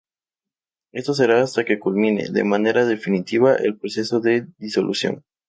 Esto 0.93 1.13
será 1.13 1.43
hasta 1.43 1.63
que 1.63 1.77
culmine, 1.77 2.27
de 2.31 2.43
manera 2.43 2.85
definitiva, 2.87 3.53
el 3.55 3.77
proceso 3.77 4.19
de 4.19 4.47
disolución. 4.57 5.23